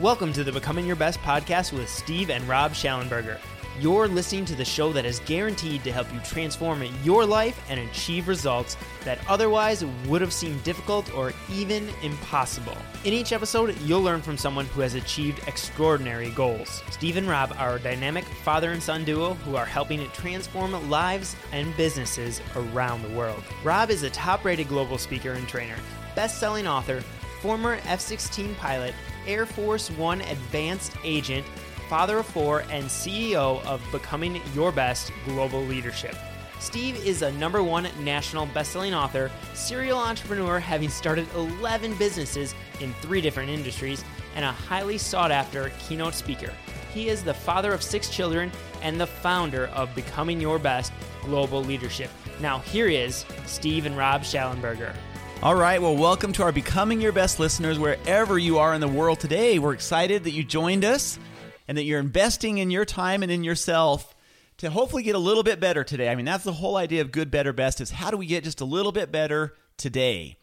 [0.00, 3.38] Welcome to the Becoming Your Best podcast with Steve and Rob Schallenberger.
[3.78, 7.78] You're listening to the show that is guaranteed to help you transform your life and
[7.78, 12.74] achieve results that otherwise would have seemed difficult or even impossible.
[13.04, 16.82] In each episode, you'll learn from someone who has achieved extraordinary goals.
[16.90, 21.36] Steve and Rob are a dynamic father and son duo who are helping transform lives
[21.52, 23.44] and businesses around the world.
[23.62, 25.76] Rob is a top rated global speaker and trainer,
[26.14, 27.02] best selling author,
[27.42, 28.94] former F 16 pilot,
[29.26, 31.46] Air Force One advanced agent,
[31.88, 36.16] father of four, and CEO of Becoming Your Best Global Leadership.
[36.60, 42.92] Steve is a number one national best-selling author, serial entrepreneur having started 11 businesses in
[42.94, 46.52] three different industries, and a highly sought-after keynote speaker.
[46.92, 48.52] He is the father of six children
[48.82, 52.10] and the founder of Becoming Your Best Global Leadership.
[52.40, 54.94] Now here is Steve and Rob Schallenberger.
[55.42, 58.86] All right, well, welcome to our Becoming Your Best listeners wherever you are in the
[58.86, 59.58] world today.
[59.58, 61.18] We're excited that you joined us
[61.66, 64.14] and that you're investing in your time and in yourself
[64.58, 66.10] to hopefully get a little bit better today.
[66.10, 68.44] I mean, that's the whole idea of good, better, best is how do we get
[68.44, 70.36] just a little bit better today?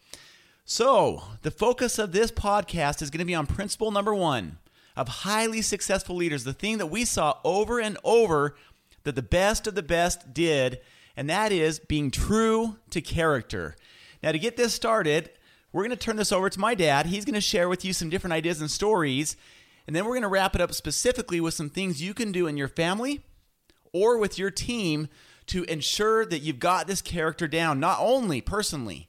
[0.64, 4.58] So, the focus of this podcast is going to be on principle number one
[4.96, 8.56] of highly successful leaders, the thing that we saw over and over
[9.04, 10.80] that the best of the best did,
[11.16, 13.76] and that is being true to character.
[14.22, 15.30] Now, to get this started,
[15.72, 17.06] we're going to turn this over to my dad.
[17.06, 19.36] He's going to share with you some different ideas and stories.
[19.86, 22.46] And then we're going to wrap it up specifically with some things you can do
[22.46, 23.22] in your family
[23.92, 25.08] or with your team
[25.46, 29.08] to ensure that you've got this character down, not only personally,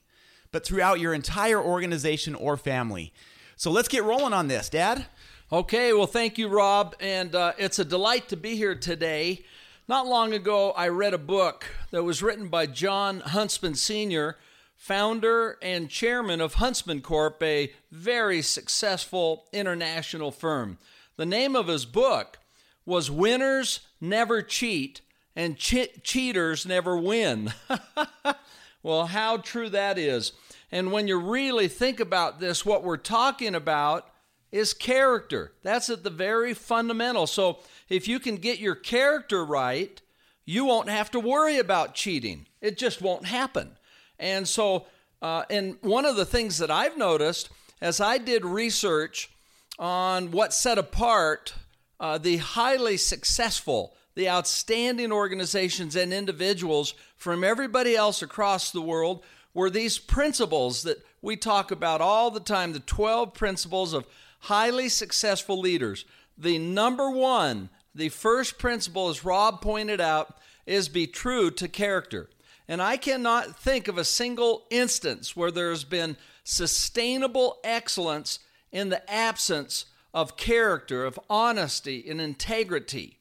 [0.52, 3.12] but throughout your entire organization or family.
[3.56, 5.06] So let's get rolling on this, Dad.
[5.52, 6.94] Okay, well, thank you, Rob.
[6.98, 9.44] And uh, it's a delight to be here today.
[9.86, 14.38] Not long ago, I read a book that was written by John Huntsman Sr
[14.80, 20.78] founder and chairman of Huntsman Corp, a very successful international firm.
[21.16, 22.38] The name of his book
[22.86, 25.02] was Winners Never Cheat
[25.36, 27.52] and che- Cheaters Never Win.
[28.82, 30.32] well, how true that is.
[30.72, 34.08] And when you really think about this, what we're talking about
[34.50, 35.52] is character.
[35.62, 37.26] That's at the very fundamental.
[37.26, 37.58] So
[37.90, 40.00] if you can get your character right,
[40.46, 42.46] you won't have to worry about cheating.
[42.62, 43.76] It just won't happen.
[44.20, 44.86] And so,
[45.20, 47.50] uh, and one of the things that I've noticed
[47.80, 49.30] as I did research
[49.78, 51.54] on what set apart
[51.98, 59.22] uh, the highly successful, the outstanding organizations and individuals from everybody else across the world
[59.52, 64.06] were these principles that we talk about all the time the 12 principles of
[64.40, 66.04] highly successful leaders.
[66.38, 72.30] The number one, the first principle, as Rob pointed out, is be true to character.
[72.70, 78.38] And I cannot think of a single instance where there's been sustainable excellence
[78.70, 83.18] in the absence of character, of honesty, and integrity.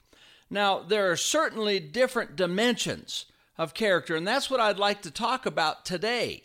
[0.51, 3.25] Now, there are certainly different dimensions
[3.57, 6.43] of character, and that's what I'd like to talk about today.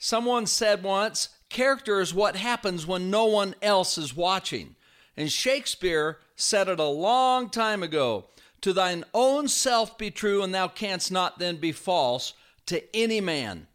[0.00, 4.74] Someone said once, character is what happens when no one else is watching.
[5.16, 8.24] And Shakespeare said it a long time ago
[8.62, 12.34] To thine own self be true, and thou canst not then be false
[12.70, 13.66] to any man.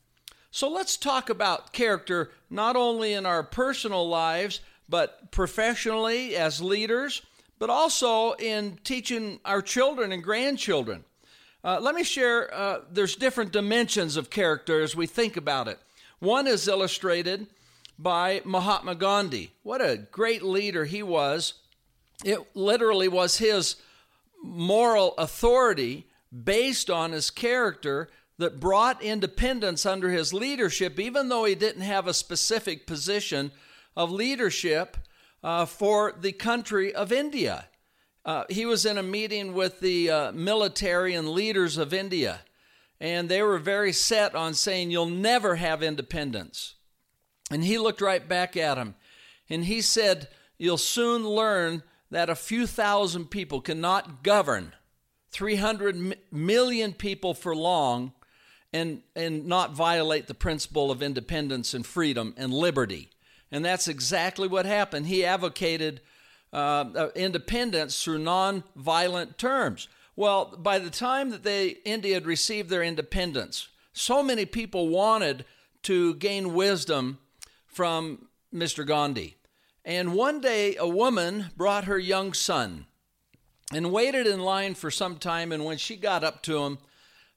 [0.52, 7.22] So let's talk about character not only in our personal lives, but professionally as leaders,
[7.60, 11.04] but also in teaching our children and grandchildren.
[11.62, 15.78] Uh, let me share, uh, there's different dimensions of character as we think about it.
[16.20, 17.48] One is illustrated
[18.00, 19.52] by Mahatma Gandhi.
[19.64, 21.56] What a great leader he was.
[22.24, 23.76] It literally was his
[24.42, 31.56] moral authority based on his character that brought independence under his leadership, even though he
[31.56, 33.52] didn't have a specific position
[33.96, 34.98] of leadership
[35.44, 37.68] uh, for the country of India.
[38.26, 42.42] Uh, he was in a meeting with the uh, military and leaders of India,
[43.00, 46.76] and they were very set on saying, You'll never have independence.
[47.52, 48.96] And he looked right back at him
[49.50, 50.28] and he said,
[50.58, 54.74] You'll soon learn that a few thousand people cannot govern
[55.32, 58.14] 300 million people for long
[58.76, 63.10] and, and not violate the principle of independence and freedom and liberty.
[63.50, 65.08] And that's exactly what happened.
[65.08, 66.02] He advocated
[66.52, 69.88] uh, uh, independence through non-violent terms.
[70.18, 75.46] Well, by the time that they India had received their independence, so many people wanted
[75.84, 77.20] to gain wisdom
[77.66, 78.86] from Mr.
[78.86, 79.38] Gandhi.
[79.86, 82.88] And one day, a woman brought her young son
[83.72, 85.54] and waited in line for some time.
[85.54, 86.80] And when she got up to him,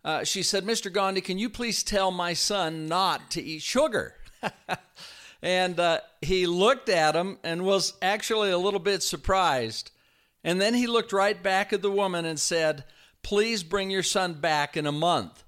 [0.05, 0.93] uh, she said, Mr.
[0.93, 4.15] Gandhi, can you please tell my son not to eat sugar?
[5.43, 9.91] and uh, he looked at him and was actually a little bit surprised.
[10.45, 12.85] And then he looked right back at the woman and said,
[13.23, 15.45] Please bring your son back in a month.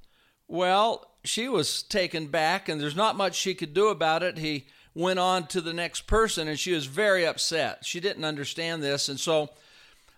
[0.49, 4.39] Well, she was taken back, and there's not much she could do about it.
[4.39, 7.85] He went on to the next person, and she was very upset.
[7.85, 9.09] She didn't understand this.
[9.09, 9.51] And so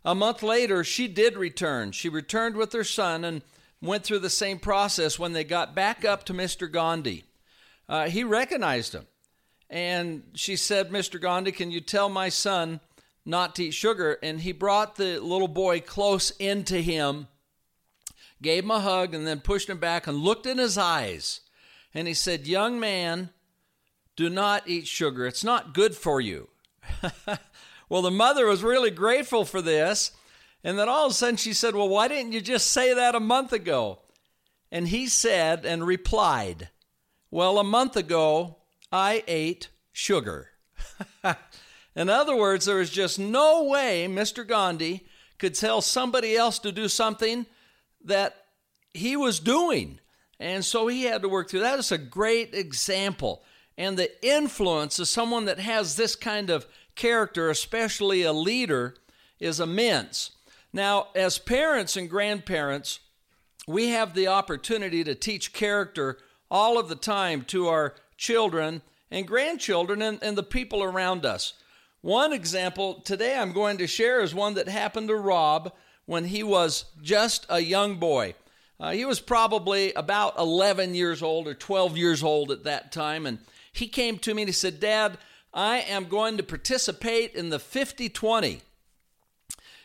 [0.05, 1.93] a month later, she did return.
[1.93, 3.43] She returned with her son and
[3.82, 6.70] went through the same process when they got back up to Mr.
[6.70, 7.25] Gandhi.
[7.88, 9.06] Uh, he recognized him.
[9.69, 11.20] And she said, Mr.
[11.20, 12.81] Gandhi, can you tell my son
[13.26, 14.19] not to eat sugar?
[14.23, 17.26] And he brought the little boy close into him,
[18.40, 21.40] gave him a hug, and then pushed him back and looked in his eyes.
[21.94, 23.31] And he said, Young man,
[24.14, 25.26] do not eat sugar.
[25.26, 26.49] It's not good for you.
[27.88, 30.12] well, the mother was really grateful for this.
[30.64, 33.14] And then all of a sudden she said, Well, why didn't you just say that
[33.14, 34.00] a month ago?
[34.70, 36.70] And he said and replied,
[37.31, 38.56] Well, a month ago,
[38.91, 40.50] I ate sugar.
[41.94, 44.47] In other words, there was just no way Mr.
[44.47, 45.06] Gandhi
[45.38, 47.47] could tell somebody else to do something
[48.05, 48.47] that
[48.94, 49.99] he was doing.
[50.41, 51.79] And so he had to work through that.
[51.79, 53.43] Is a great example.
[53.76, 58.94] And the influence of someone that has this kind of character, especially a leader,
[59.41, 60.32] is immense.
[60.73, 63.01] Now, as parents and grandparents,
[63.67, 66.19] we have the opportunity to teach character
[66.51, 71.55] all of the time to our children and grandchildren and, and the people around us.
[72.01, 75.73] One example today I'm going to share is one that happened to Rob
[76.07, 78.35] when he was just a young boy.
[78.81, 83.27] Uh, he was probably about 11 years old or 12 years old at that time.
[83.27, 83.39] And
[83.73, 85.19] he came to me and he said, Dad,
[85.55, 88.63] I am going to participate in the 50 20.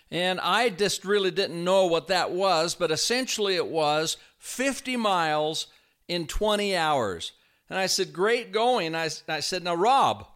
[0.09, 5.67] And I just really didn't know what that was, but essentially it was 50 miles
[6.07, 7.33] in 20 hours.
[7.69, 8.95] And I said, Great going.
[8.95, 10.27] I, I said, Now, Rob,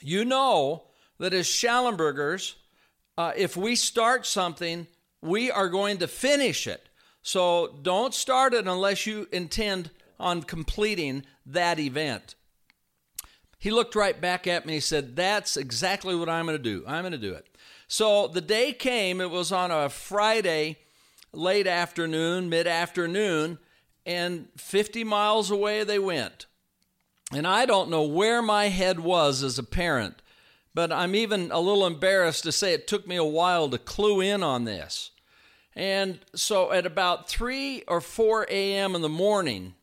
[0.00, 0.84] you know
[1.18, 2.54] that as Schallenbergers,
[3.18, 4.86] uh, if we start something,
[5.20, 6.88] we are going to finish it.
[7.22, 9.90] So don't start it unless you intend
[10.20, 12.36] on completing that event.
[13.58, 14.74] He looked right back at me.
[14.74, 16.84] He said, That's exactly what I'm going to do.
[16.86, 17.48] I'm going to do it.
[17.88, 20.78] So the day came, it was on a Friday,
[21.32, 23.58] late afternoon, mid afternoon,
[24.04, 26.46] and 50 miles away they went.
[27.32, 30.22] And I don't know where my head was as a parent,
[30.74, 34.20] but I'm even a little embarrassed to say it took me a while to clue
[34.20, 35.10] in on this.
[35.74, 38.94] And so at about 3 or 4 a.m.
[38.94, 39.74] in the morning,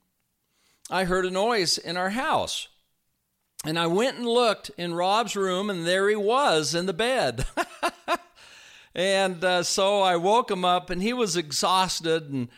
[0.90, 2.68] I heard a noise in our house.
[3.64, 7.46] And I went and looked in Rob's room, and there he was in the bed.
[8.96, 12.30] and uh, so I woke him up, and he was exhausted.
[12.30, 12.50] And,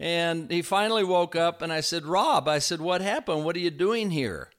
[0.00, 3.44] and he finally woke up, and I said, Rob, I said, what happened?
[3.44, 4.50] What are you doing here?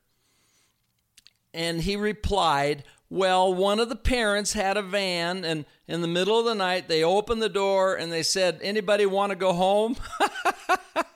[1.56, 6.38] And he replied, Well, one of the parents had a van, and in the middle
[6.38, 9.96] of the night, they opened the door and they said, Anybody want to go home?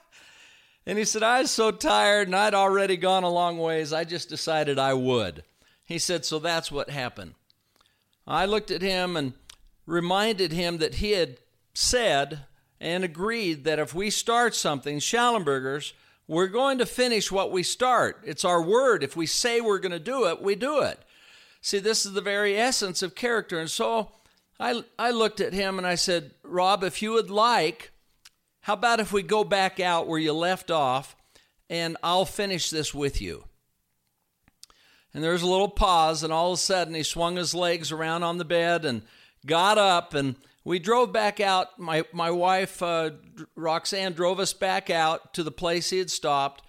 [0.86, 4.04] And he said, I was so tired and I'd already gone a long ways, I
[4.04, 5.44] just decided I would.
[5.84, 7.34] He said, So that's what happened.
[8.26, 9.34] I looked at him and
[9.86, 11.38] reminded him that he had
[11.74, 12.46] said
[12.80, 15.92] and agreed that if we start something, Schallenbergers,
[16.26, 18.22] we're going to finish what we start.
[18.24, 19.02] It's our word.
[19.02, 21.00] If we say we're going to do it, we do it.
[21.60, 23.58] See, this is the very essence of character.
[23.58, 24.12] And so
[24.58, 27.90] I, I looked at him and I said, Rob, if you would like,
[28.62, 31.16] how about if we go back out where you left off
[31.68, 33.44] and I'll finish this with you?
[35.12, 37.90] And there was a little pause, and all of a sudden he swung his legs
[37.90, 39.02] around on the bed and
[39.44, 41.78] got up, and we drove back out.
[41.78, 43.10] My, my wife, uh,
[43.56, 46.62] Roxanne, drove us back out to the place he had stopped,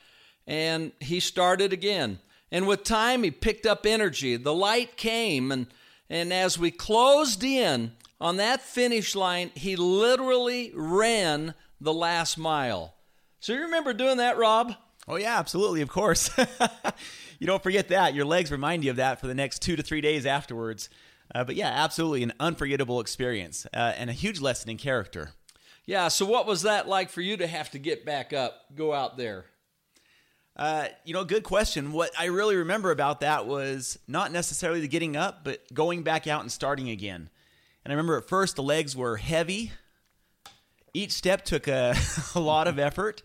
[0.47, 2.19] and he started again.
[2.51, 4.37] And with time, he picked up energy.
[4.37, 5.67] The light came, and,
[6.09, 12.95] and as we closed in on that finish line, he literally ran the last mile.
[13.39, 14.75] So you remember doing that, Rob?
[15.07, 16.29] Oh, yeah, absolutely, of course.
[17.39, 18.13] you don't forget that.
[18.13, 20.89] Your legs remind you of that for the next two to three days afterwards.
[21.33, 25.31] Uh, but yeah, absolutely an unforgettable experience uh, and a huge lesson in character.
[25.85, 28.93] Yeah, so what was that like for you to have to get back up, go
[28.93, 29.45] out there?
[30.55, 31.91] Uh, you know, good question.
[31.91, 36.27] What I really remember about that was not necessarily the getting up, but going back
[36.27, 37.29] out and starting again.
[37.83, 39.71] And I remember at first the legs were heavy,
[40.93, 41.95] each step took a,
[42.35, 43.21] a lot of effort,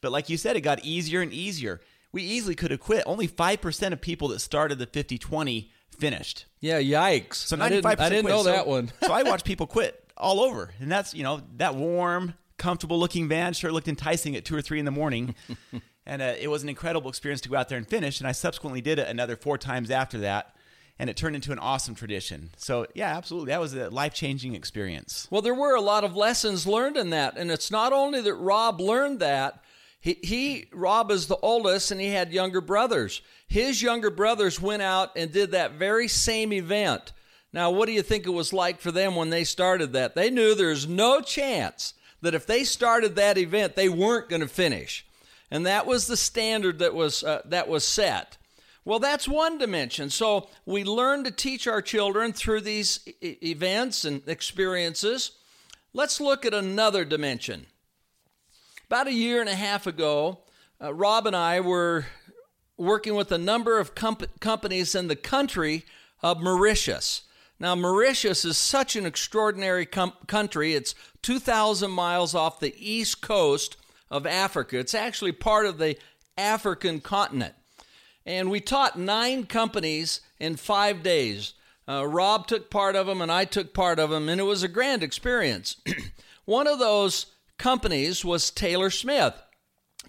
[0.00, 1.80] but like you said, it got easier and easier.
[2.12, 3.02] We easily could have quit.
[3.06, 6.46] Only 5% of people that started the 50 20 finished.
[6.60, 7.34] Yeah, yikes.
[7.34, 8.34] So 95% I didn't, I didn't quit.
[8.34, 8.92] know So- that one.
[9.02, 10.70] so I watched people quit all over.
[10.80, 14.62] And that's, you know, that warm, comfortable looking van sure looked enticing at two or
[14.62, 15.34] three in the morning.
[16.08, 18.20] And uh, it was an incredible experience to go out there and finish.
[18.20, 20.54] And I subsequently did it another four times after that.
[20.98, 22.50] And it turned into an awesome tradition.
[22.56, 23.50] So, yeah, absolutely.
[23.50, 25.28] That was a life changing experience.
[25.30, 27.36] Well, there were a lot of lessons learned in that.
[27.36, 29.62] And it's not only that Rob learned that,
[30.00, 33.20] he, he, Rob is the oldest and he had younger brothers.
[33.46, 37.12] His younger brothers went out and did that very same event.
[37.52, 40.14] Now, what do you think it was like for them when they started that?
[40.14, 44.48] They knew there's no chance that if they started that event, they weren't going to
[44.48, 45.06] finish.
[45.50, 48.36] And that was the standard that was, uh, that was set.
[48.86, 50.10] Well, that's one dimension.
[50.10, 55.32] So we learn to teach our children through these e- events and experiences.
[55.92, 57.66] Let's look at another dimension.
[58.86, 60.38] About a year and a half ago,
[60.80, 62.06] uh, Rob and I were
[62.76, 65.84] working with a number of comp- companies in the country
[66.22, 67.22] of Mauritius.
[67.58, 70.74] Now, Mauritius is such an extraordinary com- country.
[70.74, 73.76] It's 2,000 miles off the east coast
[74.12, 74.78] of Africa.
[74.78, 75.96] It's actually part of the
[76.38, 77.56] African continent.
[78.26, 81.54] And we taught nine companies in five days.
[81.88, 84.64] Uh, Rob took part of them, and I took part of them, and it was
[84.64, 85.76] a grand experience.
[86.44, 89.34] One of those companies was Taylor Smith.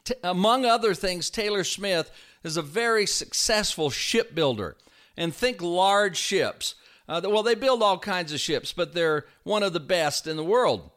[0.03, 2.09] T- among other things, Taylor Smith
[2.43, 4.75] is a very successful shipbuilder.
[5.15, 6.75] And think large ships.
[7.07, 10.38] Uh, well, they build all kinds of ships, but they're one of the best in
[10.38, 10.91] the world.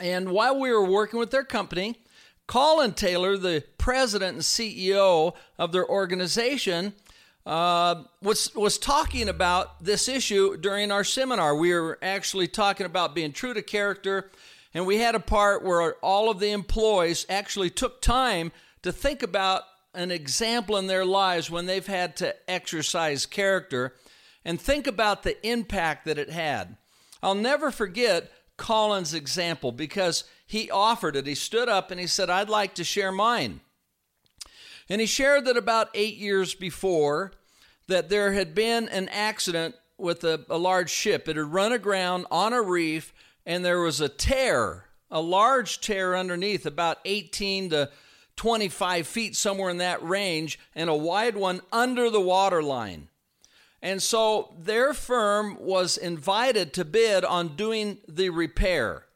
[0.00, 1.96] And while we were working with their company,
[2.46, 6.94] Colin Taylor, the president and CEO of their organization,
[7.44, 11.54] uh, was was talking about this issue during our seminar.
[11.54, 14.30] We were actually talking about being true to character
[14.74, 19.22] and we had a part where all of the employees actually took time to think
[19.22, 23.94] about an example in their lives when they've had to exercise character
[24.44, 26.76] and think about the impact that it had.
[27.22, 31.26] I'll never forget Colin's example because he offered it.
[31.26, 33.60] He stood up and he said, I'd like to share mine.
[34.92, 37.32] And he shared that about eight years before,
[37.86, 41.26] that there had been an accident with a, a large ship.
[41.26, 43.14] It had run aground on a reef
[43.46, 47.90] and there was a tear, a large tear underneath, about 18 to
[48.36, 53.08] 25 feet, somewhere in that range, and a wide one under the water line.
[53.80, 59.06] And so their firm was invited to bid on doing the repair.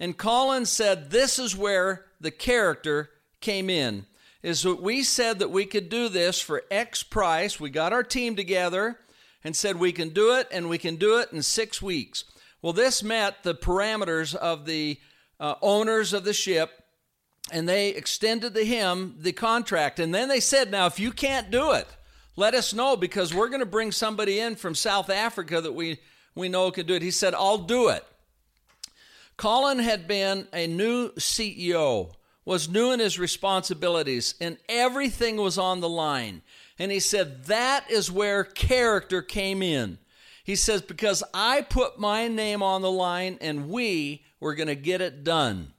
[0.00, 3.10] And Collins said, This is where the character
[3.42, 4.06] came in.
[4.44, 7.58] Is that we said that we could do this for X price.
[7.58, 9.00] We got our team together
[9.42, 12.24] and said we can do it, and we can do it in six weeks.
[12.60, 15.00] Well, this met the parameters of the
[15.40, 16.82] uh, owners of the ship,
[17.50, 19.98] and they extended to him the contract.
[19.98, 21.88] And then they said, Now, if you can't do it,
[22.36, 26.00] let us know because we're going to bring somebody in from South Africa that we,
[26.34, 27.00] we know can do it.
[27.02, 28.04] He said, I'll do it.
[29.38, 32.12] Colin had been a new CEO,
[32.44, 36.42] was new in his responsibilities, and everything was on the line.
[36.78, 39.98] And he said, That is where character came in.
[40.42, 44.74] He says, Because I put my name on the line and we were going to
[44.74, 45.72] get it done.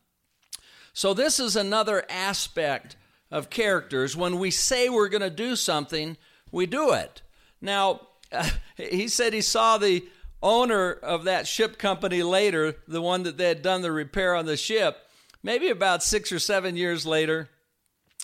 [0.94, 2.96] So, this is another aspect
[3.30, 4.16] of characters.
[4.16, 6.18] When we say we're going to do something,
[6.52, 7.22] we do it.
[7.62, 8.08] Now,
[8.78, 10.08] he said he saw the
[10.42, 14.46] owner of that ship company later, the one that they had done the repair on
[14.46, 15.05] the ship,
[15.46, 17.48] maybe about six or seven years later.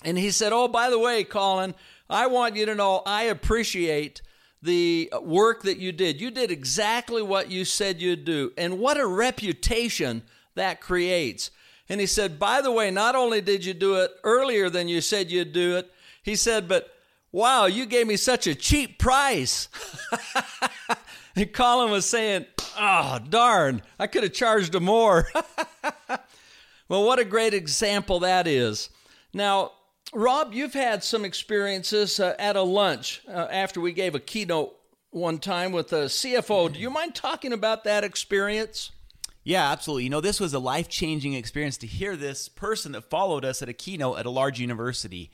[0.04, 1.74] And he said, Oh, by the way, Colin,
[2.10, 4.20] I want you to know I appreciate
[4.60, 6.20] the work that you did.
[6.20, 8.52] You did exactly what you said you'd do.
[8.58, 10.24] And what a reputation
[10.56, 11.52] that creates.
[11.88, 15.00] And he said, By the way, not only did you do it earlier than you
[15.00, 15.90] said you'd do it,
[16.24, 16.92] he said, but
[17.30, 19.68] wow, you gave me such a cheap price.
[21.36, 25.28] and Colin was saying, Oh, darn, I could have charged him more.
[26.92, 28.90] well, what a great example that is.
[29.32, 29.72] Now,
[30.12, 34.76] Rob, you've had some experiences uh, at a lunch uh, after we gave a keynote
[35.08, 36.70] one time with a CFO.
[36.70, 38.90] Do you mind talking about that experience?
[39.42, 40.04] Yeah, absolutely.
[40.04, 43.62] You know, this was a life changing experience to hear this person that followed us
[43.62, 45.30] at a keynote at a large university.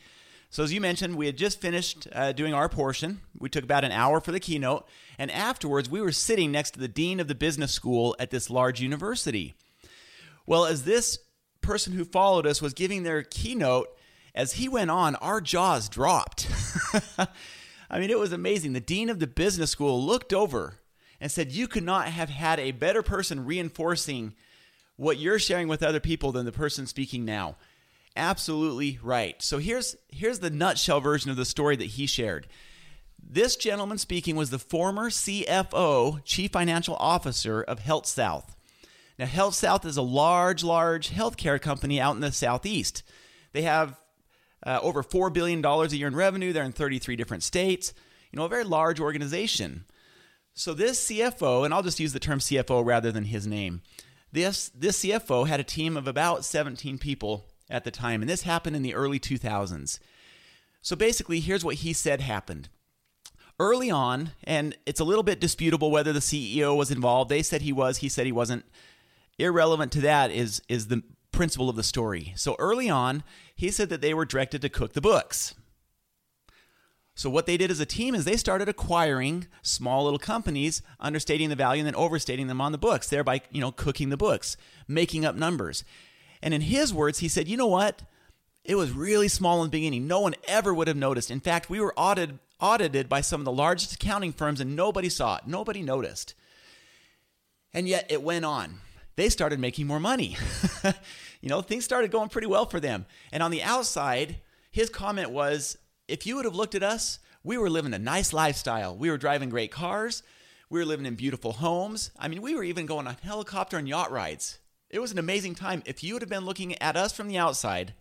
[0.50, 3.22] So, as you mentioned, we had just finished uh, doing our portion.
[3.36, 4.86] We took about an hour for the keynote.
[5.18, 8.48] And afterwards, we were sitting next to the dean of the business school at this
[8.48, 9.54] large university.
[10.46, 11.18] Well, as this
[11.60, 13.88] person who followed us was giving their keynote,
[14.34, 16.48] as he went on, our jaws dropped.
[17.90, 18.72] I mean, it was amazing.
[18.72, 20.74] The dean of the business school looked over
[21.20, 24.34] and said, You could not have had a better person reinforcing
[24.96, 27.56] what you're sharing with other people than the person speaking now.
[28.16, 29.40] Absolutely right.
[29.40, 32.48] So here's here's the nutshell version of the story that he shared.
[33.20, 38.54] This gentleman speaking was the former CFO, Chief Financial Officer of HealthSouth.
[39.18, 43.02] Now, HealthSouth is a large, large healthcare company out in the southeast.
[43.52, 44.00] They have
[44.64, 46.52] uh, over $4 billion a year in revenue.
[46.52, 47.92] They're in 33 different states.
[48.30, 49.84] You know, a very large organization.
[50.54, 53.82] So this CFO, and I'll just use the term CFO rather than his name.
[54.30, 58.42] This this CFO had a team of about 17 people at the time, and this
[58.42, 59.98] happened in the early 2000s.
[60.82, 62.68] So basically, here's what he said happened.
[63.58, 67.30] Early on, and it's a little bit disputable whether the CEO was involved.
[67.30, 68.64] They said he was, he said he wasn't.
[69.38, 72.32] Irrelevant to that is is the principle of the story.
[72.36, 73.22] So early on,
[73.54, 75.54] he said that they were directed to cook the books.
[77.14, 81.48] So what they did as a team is they started acquiring small little companies, understating
[81.48, 84.56] the value and then overstating them on the books, thereby, you know, cooking the books,
[84.86, 85.84] making up numbers.
[86.42, 88.02] And in his words, he said, "You know what?
[88.64, 90.06] It was really small in the beginning.
[90.06, 91.30] No one ever would have noticed.
[91.30, 95.08] In fact, we were audited audited by some of the largest accounting firms and nobody
[95.08, 95.46] saw it.
[95.46, 96.34] Nobody noticed.
[97.72, 98.80] And yet it went on.
[99.18, 100.36] They started making more money.
[101.40, 103.04] you know, things started going pretty well for them.
[103.32, 104.36] And on the outside,
[104.70, 108.32] his comment was, if you would have looked at us, we were living a nice
[108.32, 108.96] lifestyle.
[108.96, 110.22] We were driving great cars.
[110.70, 112.12] We were living in beautiful homes.
[112.16, 114.60] I mean, we were even going on helicopter and yacht rides.
[114.88, 115.82] It was an amazing time.
[115.84, 117.94] If you would have been looking at us from the outside,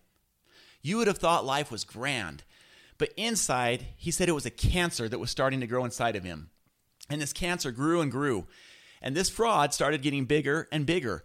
[0.83, 2.43] you would have thought life was grand.
[2.99, 6.23] But inside, he said it was a cancer that was starting to grow inside of
[6.23, 6.51] him.
[7.09, 8.45] And this cancer grew and grew.
[9.01, 11.23] And this fraud started getting bigger and bigger.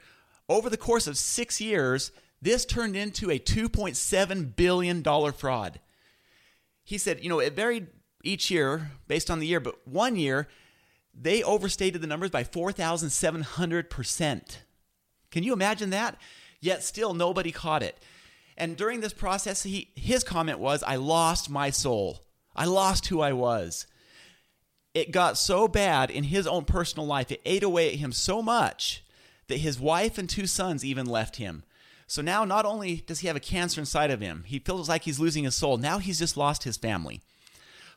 [0.49, 2.11] Over the course of six years,
[2.41, 5.03] this turned into a $2.7 billion
[5.33, 5.81] fraud.
[6.85, 7.87] He said, you know, it varied
[8.25, 10.49] each year based on the year, but one year
[11.15, 14.57] they overstated the numbers by 4,700%.
[15.31, 16.19] Can you imagine that?
[16.61, 17.99] Yet still nobody caught it.
[18.57, 22.25] And during this process, he, his comment was, I lost my soul.
[22.55, 23.87] I lost who I was.
[24.95, 28.43] It got so bad in his own personal life, it ate away at him so
[28.43, 29.03] much
[29.49, 31.65] that his wife and two sons even left him.
[32.07, 35.05] So now, not only does he have a cancer inside of him, he feels like
[35.05, 35.79] he's losing his soul.
[35.79, 37.23] Now he's just lost his family.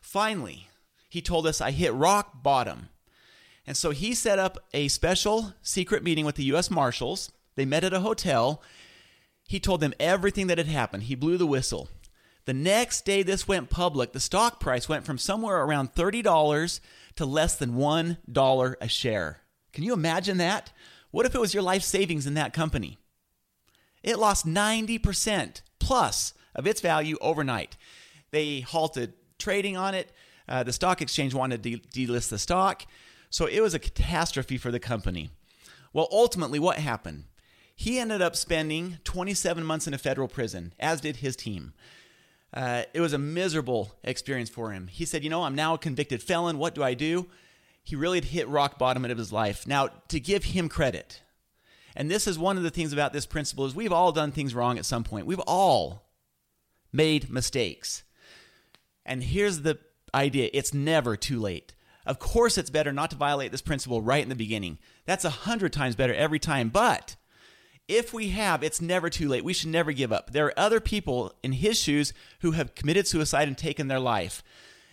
[0.00, 0.68] Finally,
[1.08, 2.88] he told us, I hit rock bottom.
[3.66, 6.70] And so he set up a special secret meeting with the U.S.
[6.70, 7.30] Marshals.
[7.56, 8.62] They met at a hotel.
[9.46, 11.04] He told them everything that had happened.
[11.04, 11.88] He blew the whistle.
[12.46, 16.80] The next day this went public, the stock price went from somewhere around $30
[17.16, 19.40] to less than $1 a share.
[19.72, 20.72] Can you imagine that?
[21.10, 22.98] What if it was your life savings in that company?
[24.02, 27.76] It lost 90% plus of its value overnight.
[28.30, 30.12] They halted trading on it.
[30.48, 32.86] Uh, the stock exchange wanted to de- delist the stock.
[33.28, 35.30] So it was a catastrophe for the company.
[35.92, 37.24] Well, ultimately, what happened?
[37.74, 41.74] He ended up spending 27 months in a federal prison, as did his team.
[42.56, 44.86] Uh, it was a miserable experience for him.
[44.86, 46.56] He said, You know, I'm now a convicted felon.
[46.56, 47.26] What do I do?
[47.84, 49.66] He really had hit rock bottom of his life.
[49.66, 51.20] Now, to give him credit,
[51.94, 54.54] and this is one of the things about this principle is we've all done things
[54.54, 55.26] wrong at some point.
[55.26, 56.06] We've all
[56.92, 58.04] made mistakes.
[59.04, 59.78] And here's the
[60.14, 61.74] idea, it's never too late.
[62.06, 64.78] Of course it's better not to violate this principle right in the beginning.
[65.04, 66.70] That's a hundred times better every time.
[66.70, 67.16] But
[67.88, 69.44] if we have, it's never too late.
[69.44, 70.32] We should never give up.
[70.32, 74.42] There are other people in his shoes who have committed suicide and taken their life.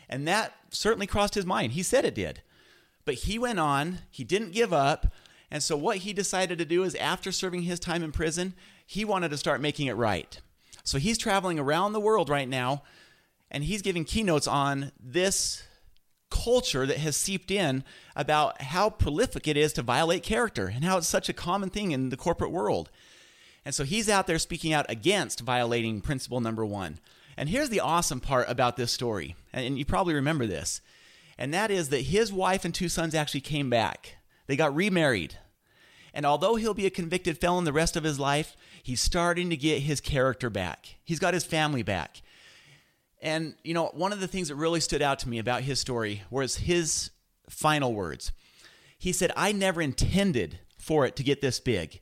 [0.08, 1.74] And that certainly crossed his mind.
[1.74, 2.42] He said it did.
[3.06, 5.08] But he went on, he didn't give up,
[5.54, 8.56] and so, what he decided to do is, after serving his time in prison,
[8.88, 10.42] he wanted to start making it right.
[10.84, 12.82] So, he's traveling around the world right now,
[13.52, 15.62] and he's giving keynotes on this
[16.34, 17.84] culture that has seeped in
[18.16, 21.92] about how prolific it is to violate character and how it's such a common thing
[21.92, 22.90] in the corporate world.
[23.64, 27.00] And so he's out there speaking out against violating principle number one.
[27.38, 30.82] And here's the awesome part about this story, and you probably remember this,
[31.38, 34.18] and that is that his wife and two sons actually came back.
[34.48, 35.38] They got remarried.
[36.14, 39.58] And although he'll be a convicted felon the rest of his life, he's starting to
[39.58, 40.96] get his character back.
[41.04, 42.22] He's got his family back.
[43.24, 45.80] And, you know, one of the things that really stood out to me about his
[45.80, 47.10] story was his
[47.50, 48.34] final words.
[49.00, 52.02] He said, I never intended for it to get this big.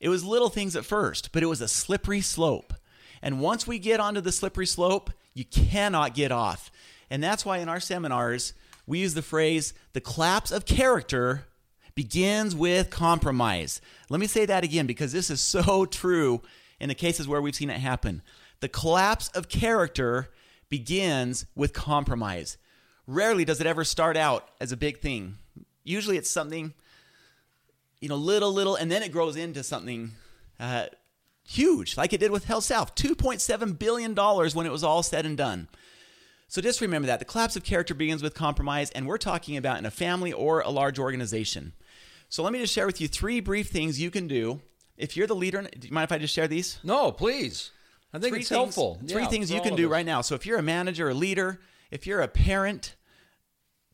[0.00, 2.72] It was little things at first, but it was a slippery slope.
[3.20, 6.70] And once we get onto the slippery slope, you cannot get off.
[7.10, 8.54] And that's why in our seminars,
[8.86, 11.44] we use the phrase, the collapse of character
[11.94, 13.82] begins with compromise.
[14.08, 16.40] Let me say that again because this is so true
[16.80, 18.22] in the cases where we've seen it happen.
[18.60, 20.30] The collapse of character
[20.78, 22.58] begins with compromise.
[23.06, 25.38] Rarely does it ever start out as a big thing.
[25.84, 26.74] Usually it's something,
[28.00, 30.10] you know, little, little, and then it grows into something
[30.58, 30.86] uh,
[31.46, 35.68] huge, like it did with HealthSouth $2.7 billion when it was all said and done.
[36.48, 39.78] So just remember that the collapse of character begins with compromise, and we're talking about
[39.78, 41.72] in a family or a large organization.
[42.28, 44.60] So let me just share with you three brief things you can do.
[44.96, 46.80] If you're the leader, do you mind if I just share these?
[46.82, 47.70] No, please.
[48.14, 49.00] I think three it's things, helpful.
[49.08, 50.20] Three Yeah, things you can do right now.
[50.20, 52.94] So if you're a manager, a leader, if you're a parent,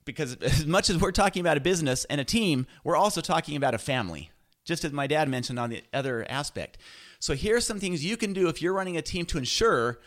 [0.05, 3.57] because as much as we're talking about a business and a team, we're also talking
[3.57, 4.31] about a family,
[4.65, 6.77] just as my dad mentioned on the other aspect.
[7.19, 10.01] So here's some things you can do if you're running a team to ensure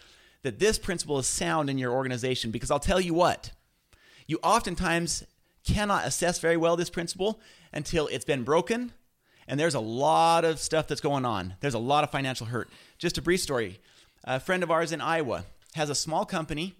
[0.43, 2.51] that this principle is sound in your organization.
[2.51, 3.51] Because I'll tell you what,
[4.27, 5.23] you oftentimes
[5.65, 8.91] cannot assess very well this principle until it's been broken
[9.47, 11.55] and there's a lot of stuff that's going on.
[11.59, 12.69] There's a lot of financial hurt.
[12.97, 13.79] Just a brief story.
[14.23, 16.75] A friend of ours in Iowa has a small company.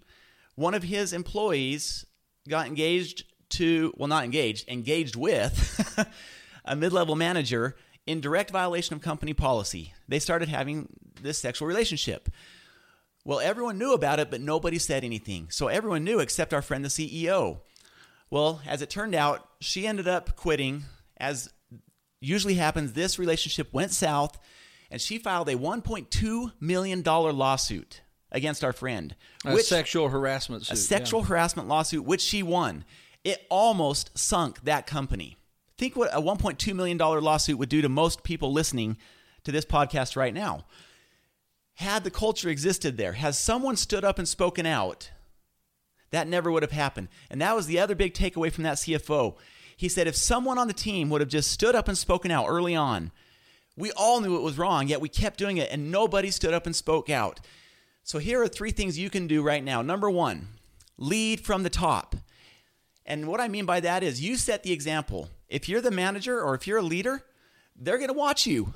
[0.56, 2.06] One of his employees
[2.48, 6.08] got engaged to, well, not engaged, engaged with
[6.66, 7.76] a mid level manager
[8.06, 9.94] in direct violation of company policy.
[10.08, 10.90] They started having
[11.22, 12.30] this sexual relationship.
[13.26, 15.48] Well, everyone knew about it, but nobody said anything.
[15.50, 17.60] So everyone knew except our friend, the CEO.
[18.30, 20.84] Well, as it turned out, she ended up quitting.
[21.18, 21.50] As
[22.20, 24.38] usually happens, this relationship went south,
[24.92, 29.16] and she filed a $1.2 million lawsuit against our friend.
[29.46, 30.74] A sexual harassment suit.
[30.74, 32.84] a sexual harassment lawsuit, which she won.
[33.24, 35.38] It almost sunk that company.
[35.78, 38.98] Think what a $1.2 million lawsuit would do to most people listening
[39.44, 40.66] to this podcast right now.
[41.76, 45.10] Had the culture existed there, has someone stood up and spoken out,
[46.12, 47.08] that never would have happened.
[47.32, 49.36] And that was the other big takeaway from that CFO.
[49.76, 52.46] He said if someone on the team would have just stood up and spoken out
[52.48, 53.12] early on,
[53.76, 56.66] we all knew it was wrong, yet we kept doing it and nobody stood up
[56.66, 57.40] and spoke out.
[58.04, 59.82] So here are three things you can do right now.
[59.82, 60.50] Number one,
[60.98, 62.16] lead from the top.
[63.06, 65.30] And what I mean by that is you set the example.
[65.50, 67.24] If you're the manager or if you're a leader,
[67.76, 68.74] they're going to watch you.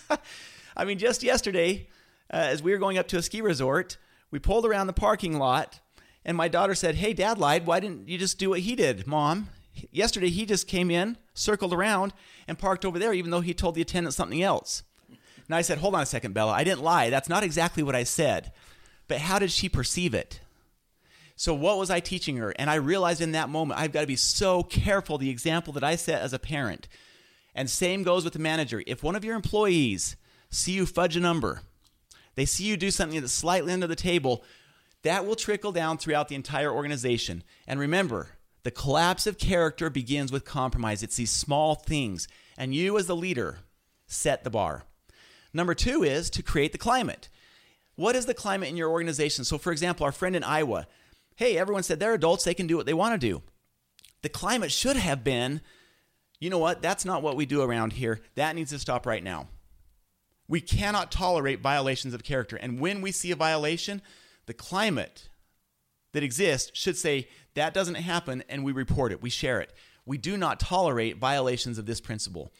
[0.76, 1.88] I mean, just yesterday,
[2.32, 3.96] uh, as we were going up to a ski resort,
[4.30, 5.80] we pulled around the parking lot,
[6.24, 7.66] and my daughter said, Hey, dad lied.
[7.66, 9.48] Why didn't you just do what he did, mom?
[9.90, 12.12] Yesterday, he just came in, circled around,
[12.46, 14.82] and parked over there, even though he told the attendant something else.
[15.08, 16.52] And I said, Hold on a second, Bella.
[16.52, 17.10] I didn't lie.
[17.10, 18.52] That's not exactly what I said.
[19.08, 20.40] But how did she perceive it?
[21.36, 22.50] So, what was I teaching her?
[22.58, 25.84] And I realized in that moment, I've got to be so careful the example that
[25.84, 26.88] I set as a parent.
[27.54, 28.82] And same goes with the manager.
[28.86, 30.16] If one of your employees
[30.50, 31.62] see you fudge a number,
[32.34, 34.44] they see you do something that's slightly under the table,
[35.02, 37.42] that will trickle down throughout the entire organization.
[37.66, 38.30] And remember,
[38.62, 41.02] the collapse of character begins with compromise.
[41.02, 42.28] It's these small things.
[42.56, 43.58] And you, as the leader,
[44.06, 44.84] set the bar.
[45.52, 47.28] Number two is to create the climate.
[47.94, 49.44] What is the climate in your organization?
[49.44, 50.86] So, for example, our friend in Iowa,
[51.36, 53.42] hey, everyone said they're adults, they can do what they want to do.
[54.22, 55.60] The climate should have been,
[56.40, 58.20] you know what, that's not what we do around here.
[58.34, 59.48] That needs to stop right now.
[60.48, 62.56] We cannot tolerate violations of character.
[62.56, 64.02] And when we see a violation,
[64.46, 65.28] the climate
[66.12, 69.72] that exist should say that doesn't happen and we report it, we share it.
[70.06, 72.50] We do not tolerate violations of this principle.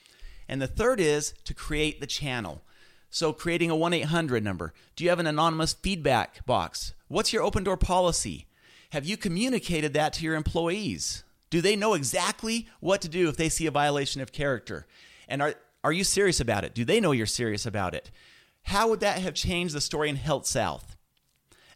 [0.49, 2.63] And the third is to create the channel.
[3.11, 4.75] So, creating a 1 800 number.
[4.95, 6.93] Do you have an anonymous feedback box?
[7.09, 8.47] What's your open door policy?
[8.91, 11.25] Have you communicated that to your employees?
[11.51, 14.87] Do they know exactly what to do if they see a violation of character?
[15.27, 16.75] And are, are you serious about it?
[16.75, 18.11] Do they know you're serious about it?
[18.65, 20.97] How would that have changed the story in HealthSouth?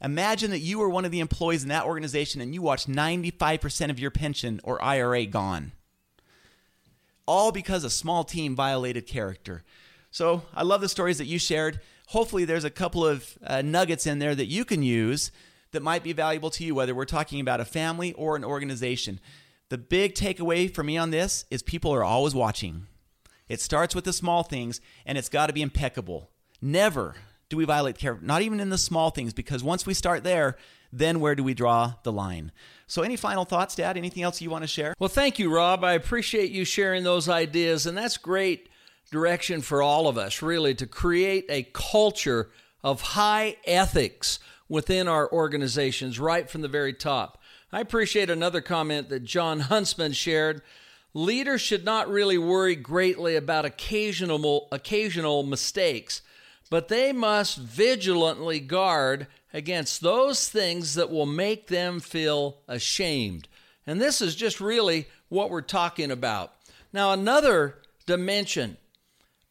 [0.03, 3.91] Imagine that you were one of the employees in that organization and you watched 95%
[3.91, 5.73] of your pension or IRA gone.
[7.27, 9.62] All because a small team violated character.
[10.11, 11.81] So I love the stories that you shared.
[12.09, 15.31] Hopefully, there's a couple of uh, nuggets in there that you can use
[15.71, 19.21] that might be valuable to you, whether we're talking about a family or an organization.
[19.69, 22.88] The big takeaway for me on this is people are always watching.
[23.49, 26.29] It starts with the small things and it's got to be impeccable.
[26.61, 27.15] Never
[27.53, 30.57] do we violate character, not even in the small things, because once we start there,
[30.91, 32.51] then where do we draw the line?
[32.87, 33.99] So, any final thoughts, Dad?
[33.99, 34.95] Anything else you want to share?
[34.99, 35.85] Well, thank you, Rob.
[35.85, 38.71] I appreciate you sharing those ideas, and that's great
[39.11, 42.49] direction for all of us, really, to create a culture
[42.83, 47.38] of high ethics within our organizations right from the very top.
[47.71, 50.62] I appreciate another comment that John Huntsman shared.
[51.12, 56.23] Leaders should not really worry greatly about occasional occasional mistakes,
[56.73, 63.47] but they must vigilantly guard against those things that will make them feel ashamed.
[63.87, 66.55] And this is just really what we're talking about.
[66.91, 68.79] Now, another dimension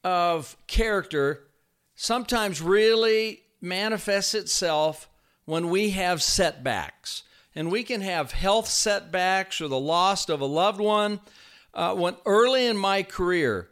[0.03, 1.43] of character
[1.93, 5.07] sometimes really manifests itself
[5.45, 7.21] when we have setbacks.
[7.53, 11.19] And we can have health setbacks or the loss of a loved one.
[11.71, 13.69] Uh, when early in my career,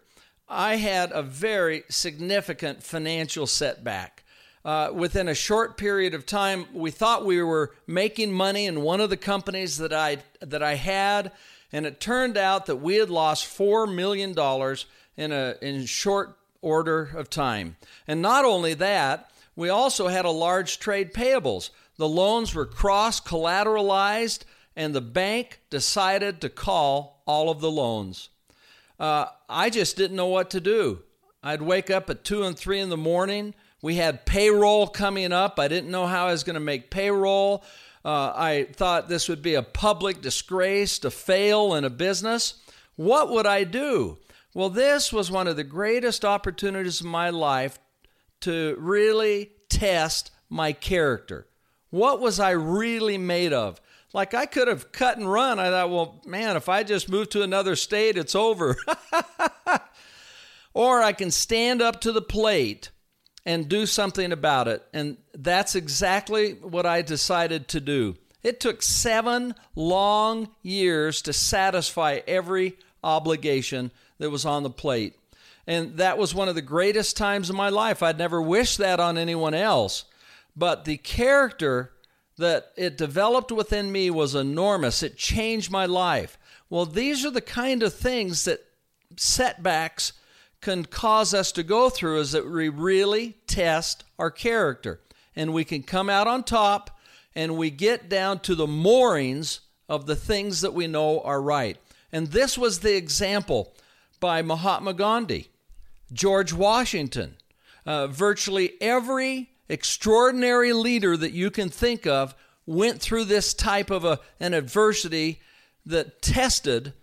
[0.50, 4.24] I had a very significant financial setback.
[4.66, 9.00] Uh, within a short period of time, we thought we were making money in one
[9.00, 11.32] of the companies that I that I had,
[11.72, 14.86] and it turned out that we had lost four million dollars
[15.16, 17.78] in a in short order of time.
[18.08, 21.70] And not only that, We also had a large trade payables.
[21.98, 28.30] The loans were cross collateralized, and the bank decided to call all of the loans.
[29.00, 31.04] Uh, I just didn't know what to do.
[31.42, 33.54] I'd wake up at 2 and 3 in the morning.
[33.82, 35.60] We had payroll coming up.
[35.60, 37.64] I didn't know how I was going to make payroll.
[38.04, 42.56] Uh, I thought this would be a public disgrace to fail in a business.
[42.96, 44.18] What would I do?
[44.54, 47.80] Well, this was one of the greatest opportunities of my life
[48.42, 51.48] to really test my character.
[51.90, 53.80] What was I really made of?
[54.14, 55.60] Like I could have cut and run.
[55.60, 58.76] I thought, well, man, if I just move to another state, it's over.
[60.74, 62.90] or I can stand up to the plate
[63.46, 64.84] and do something about it.
[64.94, 68.18] And that's exactly what I decided to do.
[68.42, 75.16] It took seven long years to satisfy every obligation that was on the plate.
[75.68, 78.02] And that was one of the greatest times of my life.
[78.02, 80.06] I'd never wish that on anyone else.
[80.56, 81.92] But the character
[82.40, 85.04] that it developed within me was enormous.
[85.04, 86.38] It changed my life.
[86.70, 88.66] Well, these are the kind of things that
[89.16, 90.14] setbacks
[90.62, 95.00] can cause us to go through is that we really test our character
[95.36, 97.00] and we can come out on top
[97.36, 101.78] and we get down to the moorings of the things that we know are right.
[102.12, 103.74] And this was the example
[104.20, 105.50] by Mahatma Gandhi,
[106.12, 107.38] George Washington,
[107.86, 114.04] uh, virtually every extraordinary leader that you can think of went through this type of
[114.04, 115.40] a, an adversity
[115.86, 116.94] that tested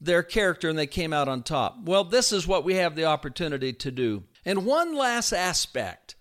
[0.00, 1.84] their character and they came out on top.
[1.84, 4.24] Well, this is what we have the opportunity to do.
[4.44, 6.16] And one last aspect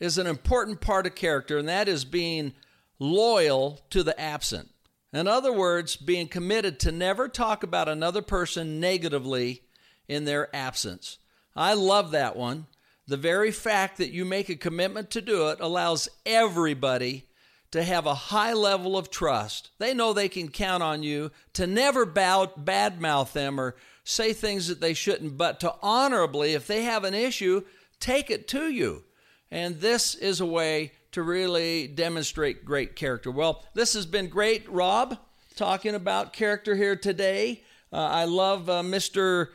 [0.00, 2.54] is an important part of character, and that is being
[2.98, 4.70] loyal to the absent.
[5.12, 9.62] In other words, being committed to never talk about another person negatively
[10.08, 11.18] in their absence.
[11.54, 12.66] I love that one.
[13.08, 17.26] The very fact that you make a commitment to do it allows everybody
[17.70, 19.70] to have a high level of trust.
[19.78, 24.80] They know they can count on you to never badmouth them or say things that
[24.80, 27.62] they shouldn't, but to honorably, if they have an issue,
[28.00, 29.04] take it to you.
[29.50, 33.30] And this is a way to really demonstrate great character.
[33.30, 35.18] Well, this has been great, Rob,
[35.54, 37.62] talking about character here today.
[37.92, 39.48] Uh, I love uh, Mr.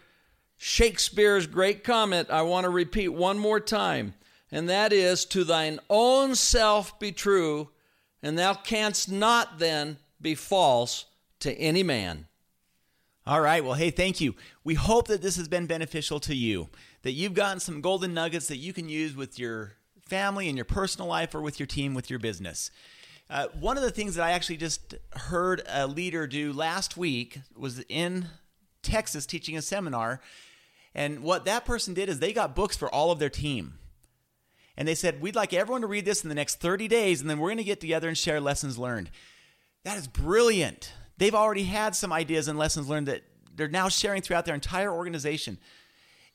[0.64, 2.30] Shakespeare's great comment.
[2.30, 4.14] I want to repeat one more time,
[4.52, 7.70] and that is To thine own self be true
[8.22, 11.06] and thou canst not then be false
[11.40, 12.28] to any man.
[13.26, 13.66] All right.
[13.66, 14.36] Well, hey, thank you.
[14.64, 16.70] We hope that this has been beneficial to you,
[17.02, 19.74] that you've gotten some golden nuggets that you can use with your
[20.08, 22.70] family and your personal life or with your team, with your business.
[23.32, 27.40] Uh, one of the things that I actually just heard a leader do last week
[27.56, 28.28] was in
[28.84, 30.22] Texas teaching a seminar.
[30.94, 33.80] And what that person did is they got books for all of their team
[34.78, 37.30] and they said, We'd like everyone to read this in the next 30 days, and
[37.30, 39.12] then we're going to get together and share lessons learned.
[39.84, 40.94] That is brilliant.
[41.18, 43.22] They've already had some ideas and lessons learned that
[43.56, 45.60] they're now sharing throughout their entire organization.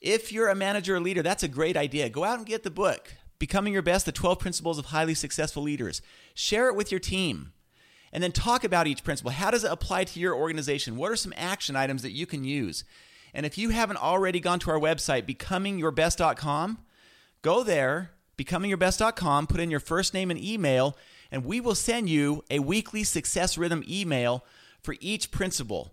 [0.01, 2.09] If you're a manager or leader, that's a great idea.
[2.09, 5.63] Go out and get the book, Becoming Your Best The 12 Principles of Highly Successful
[5.63, 6.03] Leaders.
[6.35, 7.53] Share it with your team.
[8.13, 9.33] And then talk about each principle.
[9.33, 10.97] How does it apply to your organization?
[10.97, 12.85] What are some action items that you can use?
[13.37, 16.79] And if you haven't already gone to our website, becomingyourbest.com,
[17.43, 20.97] go there becomingyourbest.com, put in your first name and email,
[21.31, 24.45] and we will send you a weekly success rhythm email
[24.83, 25.93] for each principle.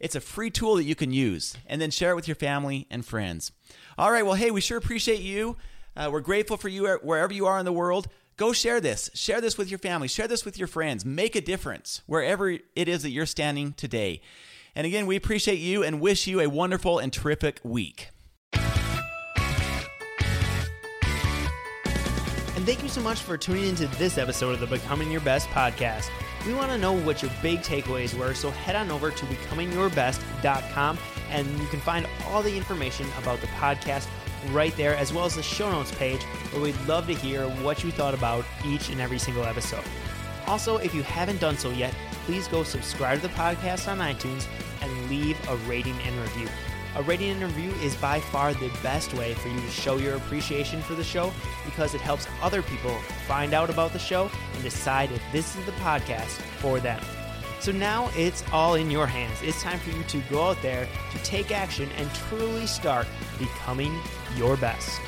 [0.00, 2.86] It's a free tool that you can use, and then share it with your family
[2.90, 3.52] and friends.
[3.96, 5.56] All right, well, hey, we sure appreciate you.
[5.96, 8.08] Uh, we're grateful for you wherever you are in the world.
[8.36, 9.08] Go share this.
[9.14, 10.08] Share this with your family.
[10.08, 11.04] Share this with your friends.
[11.04, 14.20] Make a difference wherever it is that you're standing today.
[14.76, 18.08] And again, we appreciate you and wish you a wonderful and terrific week.
[22.56, 25.48] And thank you so much for tuning into this episode of the Becoming Your Best
[25.50, 26.08] podcast.
[26.46, 30.98] We want to know what your big takeaways were, so head on over to becomingyourbest.com
[31.30, 34.06] and you can find all the information about the podcast
[34.50, 37.82] right there, as well as the show notes page, where we'd love to hear what
[37.82, 39.84] you thought about each and every single episode.
[40.46, 44.46] Also, if you haven't done so yet, please go subscribe to the podcast on iTunes
[44.84, 46.48] and leave a rating and review.
[46.96, 50.14] A rating and review is by far the best way for you to show your
[50.14, 51.32] appreciation for the show
[51.64, 52.94] because it helps other people
[53.26, 57.02] find out about the show and decide if this is the podcast for them.
[57.58, 59.38] So now it's all in your hands.
[59.42, 63.06] It's time for you to go out there to take action and truly start
[63.38, 63.98] becoming
[64.36, 65.00] your best.